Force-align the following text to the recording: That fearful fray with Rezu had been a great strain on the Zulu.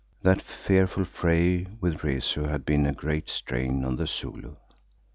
That 0.23 0.41
fearful 0.41 1.05
fray 1.05 1.67
with 1.79 2.03
Rezu 2.03 2.45
had 2.45 2.65
been 2.65 2.87
a 2.87 2.91
great 2.91 3.29
strain 3.29 3.85
on 3.85 3.97
the 3.97 4.07
Zulu. 4.07 4.55